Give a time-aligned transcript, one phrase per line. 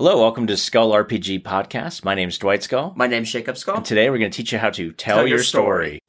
[0.00, 2.04] Hello, welcome to Skull RPG Podcast.
[2.04, 2.92] My name is Dwight Skull.
[2.94, 3.78] My name's Jacob Skull.
[3.78, 6.00] And today we're going to teach you how to tell, Tell your your story.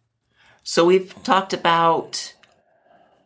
[0.61, 2.35] So we've talked about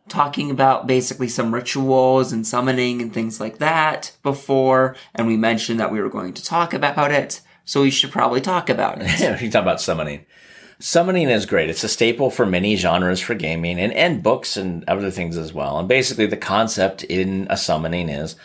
[0.08, 5.80] talking about basically some rituals and summoning and things like that before, and we mentioned
[5.80, 7.42] that we were going to talk about it.
[7.66, 9.10] So we should probably talk about it.
[9.20, 10.24] Yeah, we talk about summoning.
[10.78, 11.68] Summoning is great.
[11.68, 15.52] It's a staple for many genres for gaming and, and books and other things as
[15.52, 15.78] well.
[15.78, 18.36] And basically the concept in a summoning is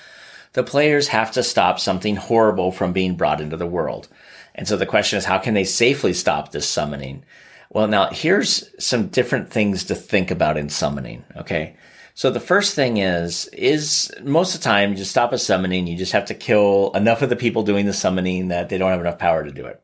[0.53, 4.07] the players have to stop something horrible from being brought into the world.
[4.55, 7.23] And so the question is, how can they safely stop this summoning?
[7.69, 11.23] Well, now here's some different things to think about in summoning.
[11.37, 11.75] Okay.
[12.15, 15.95] So the first thing is, is most of the time you stop a summoning, you
[15.95, 18.99] just have to kill enough of the people doing the summoning that they don't have
[18.99, 19.81] enough power to do it.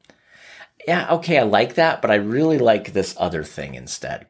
[0.87, 1.07] Yeah.
[1.13, 1.37] Okay.
[1.37, 4.25] I like that, but I really like this other thing instead.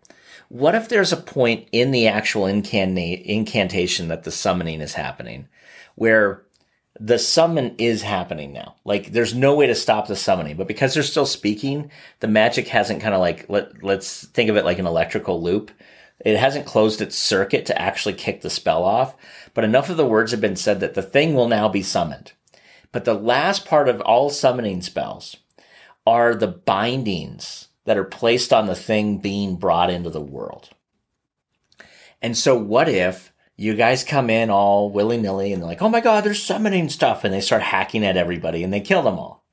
[0.49, 5.47] What if there's a point in the actual incantation that the summoning is happening
[5.95, 6.43] where
[6.99, 8.75] the summon is happening now.
[8.85, 12.67] Like there's no way to stop the summoning, but because they're still speaking, the magic
[12.67, 15.71] hasn't kind of like let let's think of it like an electrical loop.
[16.19, 19.15] It hasn't closed its circuit to actually kick the spell off,
[19.53, 22.31] but enough of the words have been said that the thing will now be summoned.
[22.93, 25.35] But the last part of all summoning spells
[26.07, 30.69] are the bindings that are placed on the thing being brought into the world.
[32.21, 35.89] And so what if you guys come in all willy nilly and they're like, oh
[35.89, 37.23] my God, they're summoning stuff.
[37.23, 39.45] And they start hacking at everybody and they kill them all.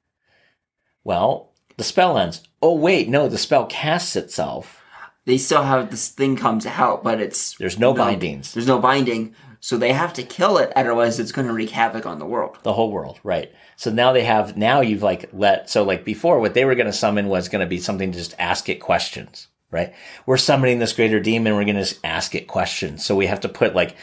[1.04, 2.42] Well, the spell ends.
[2.60, 4.80] Oh, wait, no, the spell casts itself.
[5.24, 8.54] They still have this thing come to help, but it's There's no bindings.
[8.54, 12.06] There's no binding, so they have to kill it, otherwise it's going to wreak havoc
[12.06, 12.58] on the world.
[12.64, 13.52] The whole world, right.
[13.76, 16.86] So now they have, now you've like let, so like before, what they were going
[16.86, 19.92] to summon was going to be something to just ask it questions, right?
[20.26, 23.04] We're summoning this greater demon, we're going to just ask it questions.
[23.04, 23.96] So we have to put like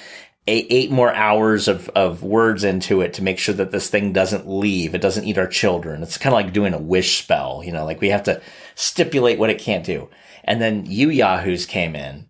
[0.47, 4.11] eight, eight more hours of, of words into it to make sure that this thing
[4.11, 4.95] doesn't leave.
[4.95, 6.03] It doesn't eat our children.
[6.03, 8.41] It's kind of like doing a wish spell, you know, like we have to
[8.75, 10.09] stipulate what it can't do.
[10.43, 12.29] And then you yahoos came in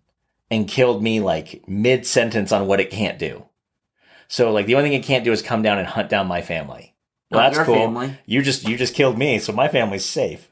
[0.50, 3.46] and killed me like mid sentence on what it can't do.
[4.28, 6.42] So like the only thing it can't do is come down and hunt down my
[6.42, 6.94] family.
[7.30, 7.74] Well, that's cool.
[7.74, 8.18] family.
[8.26, 10.49] You just you just killed me, so my family's safe.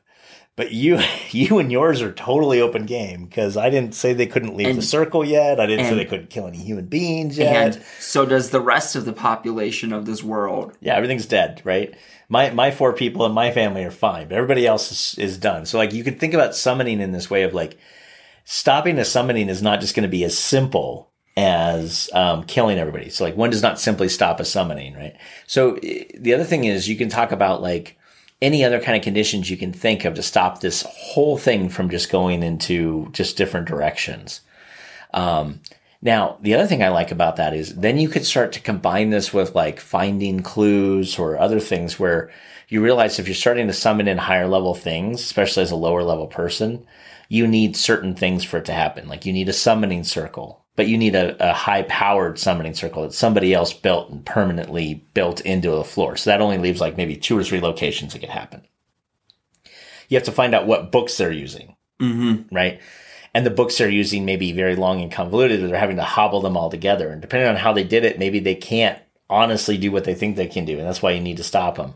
[0.59, 0.99] But you
[1.31, 4.83] you and yours are totally open game because I didn't say they couldn't leave the
[4.83, 5.61] circle yet.
[5.61, 7.77] I didn't say they couldn't kill any human beings yet.
[7.77, 10.77] And so does the rest of the population of this world.
[10.81, 11.95] yeah, everything's dead, right?
[12.29, 15.65] My my four people and my family are fine, but everybody else is, is done.
[15.65, 17.79] So like you could think about summoning in this way of like
[18.45, 23.11] stopping a summoning is not just going to be as simple as um, killing everybody.
[23.11, 25.15] So like one does not simply stop a summoning, right?
[25.47, 27.97] So eh, the other thing is you can talk about like
[28.41, 31.91] any other kind of conditions you can think of to stop this whole thing from
[31.91, 34.43] just going into just different directions.
[35.13, 35.61] Um,
[36.01, 39.11] now, the other thing I like about that is then you could start to combine
[39.11, 42.31] this with like finding clues or other things where
[42.69, 46.05] you realize if you're starting to summon in higher level things, especially as a lower
[46.05, 46.87] level person,
[47.29, 49.09] you need certain things for it to happen.
[49.09, 53.03] Like you need a summoning circle, but you need a, a high powered summoning circle
[53.03, 56.17] that somebody else built and permanently built into the floor.
[56.17, 58.63] So that only leaves like maybe two or three locations that could happen.
[60.09, 62.55] You have to find out what books they're using Mm-hmm.
[62.55, 62.81] right?
[63.35, 66.05] And the books they're using may be very long and convoluted, or they're having to
[66.05, 67.11] hobble them all together.
[67.11, 70.37] And depending on how they did it, maybe they can't honestly do what they think
[70.37, 70.79] they can do.
[70.79, 71.95] And that's why you need to stop them.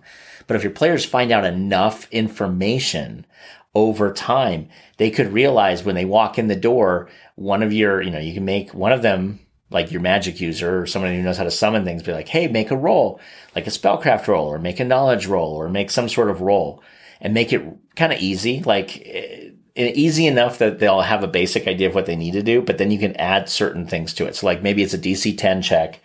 [0.49, 3.27] But if your players find out enough information
[3.75, 4.69] over time,
[4.99, 8.35] they could realize when they walk in the door, one of your, you know, you
[8.35, 9.41] can make one of them
[9.73, 12.47] like your magic user or someone who knows how to summon things, be like, hey,
[12.47, 13.21] make a roll,
[13.55, 16.83] like a spellcraft roll, or make a knowledge roll, or make some sort of roll,
[17.21, 17.63] and make it
[17.97, 22.07] kind of easy, like eh, easy enough that they'll have a basic idea of what
[22.07, 24.37] they need to do, but then you can add certain things to it.
[24.37, 26.01] So, like maybe it's a DC 10 check,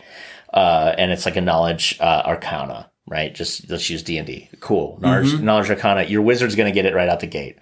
[0.53, 3.33] uh, and it's like a knowledge uh, arcana, right?
[3.33, 4.49] Just let's use D and D.
[4.59, 6.03] Cool, knowledge, knowledge arcana.
[6.03, 7.57] Your wizard's going to get it right out the gate.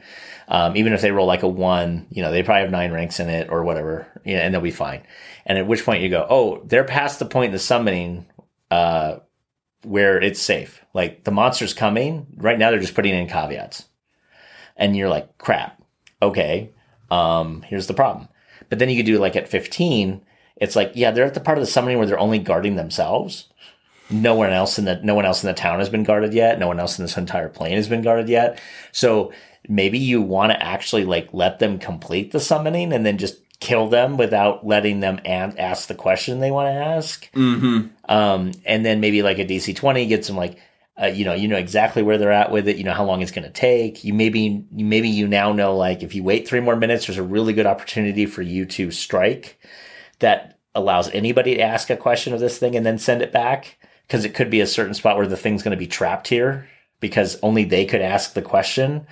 [0.47, 3.19] Um, even if they roll like a one, you know, they probably have nine ranks
[3.19, 5.01] in it or whatever, you know, and they'll be fine.
[5.45, 8.27] And at which point you go, oh, they're past the point in the summoning,
[8.69, 9.17] uh,
[9.83, 10.83] where it's safe.
[10.93, 13.85] Like the monster's coming right now, they're just putting in caveats,
[14.77, 15.81] and you're like, crap.
[16.21, 16.71] Okay,
[17.11, 18.27] um, here's the problem.
[18.69, 20.21] But then you could do like at 15,
[20.57, 23.49] it's like, yeah, they're at the part of the summoning where they're only guarding themselves.
[24.09, 26.59] No one else in the no one else in the town has been guarded yet.
[26.59, 28.61] No one else in this entire plane has been guarded yet.
[28.91, 29.33] So
[29.67, 33.87] maybe you want to actually like let them complete the summoning and then just kill
[33.87, 37.31] them without letting them ask the question they want to ask.
[37.33, 37.87] Mm-hmm.
[38.07, 40.59] Um, and then maybe like a DC 20 gets them like,
[41.01, 42.77] uh, you know, you know exactly where they're at with it.
[42.77, 44.03] You know how long it's going to take.
[44.03, 47.23] You maybe, maybe you now know like if you wait three more minutes, there's a
[47.23, 49.59] really good opportunity for you to strike
[50.19, 53.77] that allows anybody to ask a question of this thing and then send it back.
[54.07, 56.67] Because it could be a certain spot where the thing's going to be trapped here
[56.99, 59.05] because only they could ask the question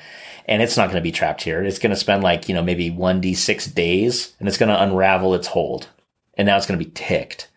[0.46, 1.64] and it's not going to be trapped here.
[1.64, 5.36] It's going to spend like, you know, maybe 1d6 days and it's going to unravel
[5.36, 5.88] its hold.
[6.36, 7.50] And now it's going to be ticked.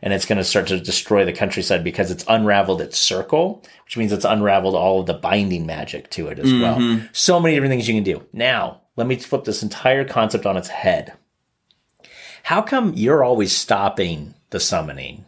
[0.00, 3.96] And it's going to start to destroy the countryside because it's unraveled its circle, which
[3.96, 6.62] means it's unraveled all of the binding magic to it as mm-hmm.
[6.62, 7.08] well.
[7.12, 8.26] So many different things you can do.
[8.32, 11.12] Now, let me flip this entire concept on its head.
[12.42, 15.24] How come you're always stopping the summoning?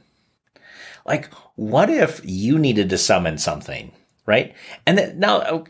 [1.05, 3.93] Like, what if you needed to summon something,
[4.27, 4.55] right?
[4.87, 5.65] And then now,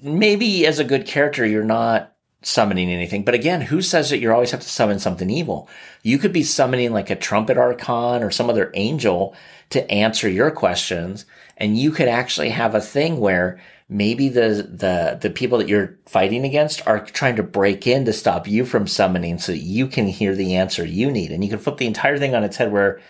[0.00, 2.12] maybe as a good character, you're not
[2.42, 3.24] summoning anything.
[3.24, 5.68] But again, who says that you always have to summon something evil?
[6.02, 9.34] You could be summoning like a trumpet archon or some other angel
[9.70, 11.26] to answer your questions.
[11.56, 15.98] And you could actually have a thing where maybe the, the, the people that you're
[16.06, 19.88] fighting against are trying to break in to stop you from summoning so that you
[19.88, 21.32] can hear the answer you need.
[21.32, 23.00] And you can flip the entire thing on its head where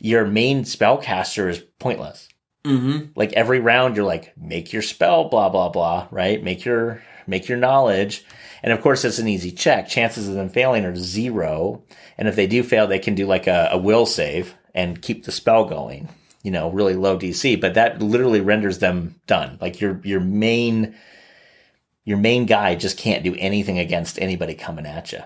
[0.00, 2.28] your main spellcaster is pointless.
[2.64, 3.12] Mm-hmm.
[3.14, 6.42] Like every round, you're like, make your spell, blah blah blah, right?
[6.42, 8.24] Make your make your knowledge,
[8.62, 9.88] and of course, it's an easy check.
[9.88, 11.82] Chances of them failing are zero,
[12.16, 15.24] and if they do fail, they can do like a, a will save and keep
[15.24, 16.08] the spell going.
[16.42, 19.58] You know, really low DC, but that literally renders them done.
[19.60, 20.96] Like your your main
[22.04, 25.22] your main guy just can't do anything against anybody coming at you.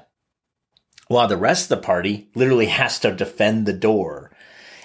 [1.06, 4.31] While the rest of the party literally has to defend the door.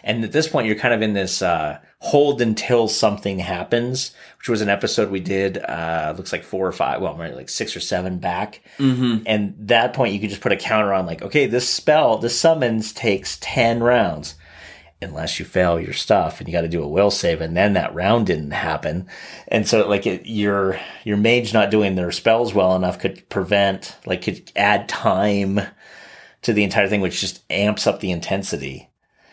[0.04, 4.50] And at this point, you're kind of in this uh, hold until something happens, which
[4.50, 7.76] was an episode we did, uh, looks like four or five, well, maybe like six
[7.76, 8.62] or seven back.
[8.78, 9.24] Mm-hmm.
[9.26, 12.30] And that point, you could just put a counter on like, okay, this spell, the
[12.30, 14.36] summons takes 10 rounds
[15.02, 17.74] unless you fail your stuff and you got to do a will save and then
[17.74, 19.08] that round didn't happen
[19.48, 23.96] and so like it, your your mage not doing their spells well enough could prevent
[24.08, 25.60] like could add time
[26.42, 28.87] to the entire thing which just amps up the intensity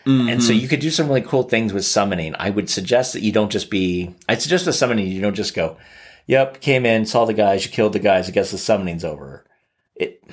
[0.05, 0.29] Mm-hmm.
[0.29, 0.61] And so mm-hmm.
[0.61, 2.35] you could do some really cool things with summoning.
[2.37, 5.55] I would suggest that you don't just be, I'd suggest the summoning, you don't just
[5.55, 5.77] go,
[6.27, 9.45] yep, came in, saw the guys, you killed the guys, I guess the summoning's over.
[9.95, 10.23] It,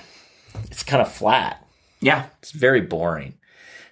[0.70, 1.66] it's kind of flat.
[2.00, 2.26] Yeah.
[2.40, 3.38] It's very boring.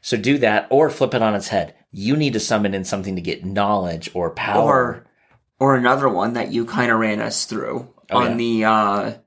[0.03, 1.75] So do that or flip it on its head.
[1.93, 4.63] You need to summon in something to get knowledge or power.
[4.63, 5.07] Or,
[5.59, 8.37] or another one that you kind of ran us through oh, on yeah.
[8.37, 9.19] the, uh,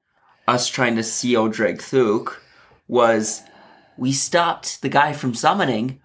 [0.47, 2.43] us trying to seal Drake Thuk
[2.87, 3.41] was
[3.97, 6.01] we stopped the guy from summoning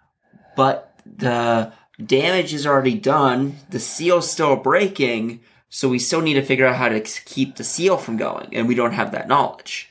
[0.59, 1.73] but the
[2.05, 3.59] damage is already done.
[3.71, 5.39] The seal's still breaking,
[5.69, 8.67] so we still need to figure out how to keep the seal from going, and
[8.67, 9.89] we don't have that knowledge.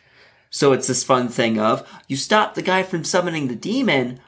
[0.50, 4.20] So it's this fun thing of you stop the guy from summoning the demon,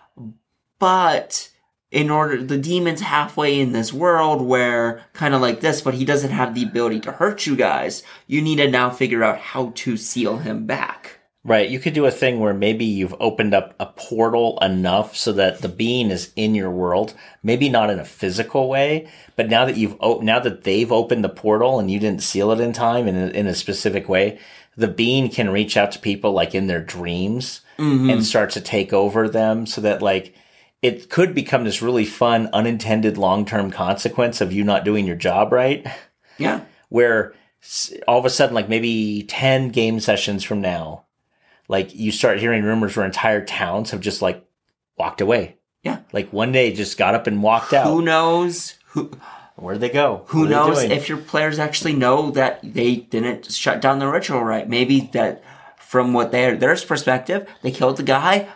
[0.79, 1.49] but
[1.91, 6.05] in order the demon's halfway in this world where kind of like this, but he
[6.05, 8.01] doesn't have the ability to hurt you guys.
[8.27, 11.18] You need to now figure out how to seal him back.
[11.45, 11.69] Right.
[11.69, 15.61] You could do a thing where maybe you've opened up a portal enough so that
[15.61, 17.13] the being is in your world.
[17.43, 21.29] Maybe not in a physical way, but now that you've, now that they've opened the
[21.29, 24.37] portal and you didn't seal it in time in a, in a specific way,
[24.75, 28.09] the being can reach out to people like in their dreams mm-hmm.
[28.09, 30.35] and start to take over them so that like,
[30.81, 35.53] it could become this really fun, unintended long-term consequence of you not doing your job
[35.53, 35.87] right.
[36.37, 36.65] Yeah.
[36.89, 37.33] Where
[38.07, 41.05] all of a sudden, like maybe 10 game sessions from now,
[41.69, 44.45] like you start hearing rumors where entire towns have just like
[44.97, 45.55] walked away.
[45.83, 45.99] Yeah.
[46.11, 47.87] Like one day just got up and walked out.
[47.87, 48.75] Who knows?
[48.87, 49.11] Who
[49.55, 50.23] where'd they go?
[50.27, 54.67] Who knows if your players actually know that they didn't shut down the ritual right?
[54.67, 55.43] Maybe that
[55.77, 58.49] from what their their perspective, they killed the guy,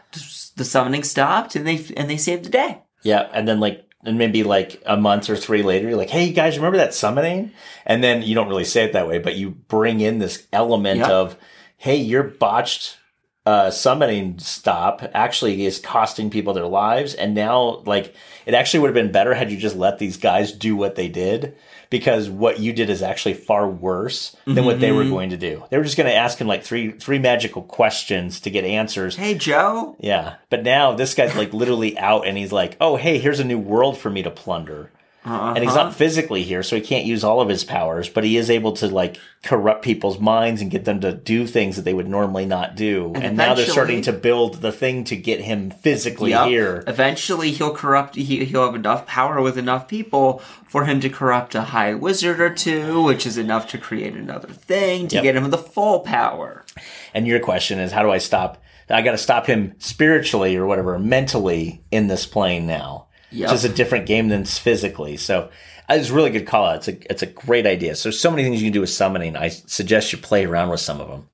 [0.56, 2.82] the summoning stopped, and they and they saved the day.
[3.04, 6.26] Yeah, and then like and maybe like a month or three later, you're like, "Hey,
[6.26, 7.52] you guys, remember that summoning?"
[7.86, 11.00] And then you don't really say it that way, but you bring in this element
[11.00, 11.10] yep.
[11.10, 11.38] of,
[11.78, 12.98] "Hey, your botched
[13.46, 17.14] uh, summoning stop actually is costing people their lives.
[17.14, 20.52] And now, like, it actually would have been better had you just let these guys
[20.52, 21.56] do what they did
[21.90, 24.66] because what you did is actually far worse than mm-hmm.
[24.66, 25.12] what they were mm-hmm.
[25.12, 25.64] going to do.
[25.70, 29.16] They were just going to ask him like three, three magical questions to get answers.
[29.16, 29.96] Hey, Joe.
[30.00, 30.36] Yeah.
[30.50, 33.60] But now this guy's like literally out and he's like, oh, hey, here's a new
[33.60, 34.90] world for me to plunder.
[35.26, 35.54] Uh-huh.
[35.56, 38.36] And he's not physically here, so he can't use all of his powers, but he
[38.36, 41.94] is able to like corrupt people's minds and get them to do things that they
[41.94, 43.14] would normally not do.
[43.16, 46.48] And, and now they're starting to build the thing to get him physically yep.
[46.48, 46.84] here.
[46.88, 48.16] Eventually, he'll corrupt.
[48.16, 52.42] He, he'll have enough power with enough people for him to corrupt a high wizard
[52.42, 55.24] or two, which is enough to create another thing to yep.
[55.24, 56.66] get him the full power.
[57.14, 58.62] And your question is, how do I stop?
[58.90, 63.50] I got to stop him spiritually or whatever, mentally in this plane now yep.
[63.50, 65.18] which is a different game than physically.
[65.18, 65.50] So
[65.90, 66.78] uh, it's a really good call out.
[66.78, 67.96] It's a, it's a great idea.
[67.96, 69.36] So, so many things you can do with summoning.
[69.36, 71.30] I suggest you play around with some of them.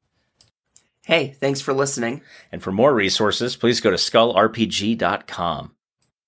[1.03, 2.21] Hey, thanks for listening.
[2.51, 5.71] And for more resources, please go to skullrpg.com.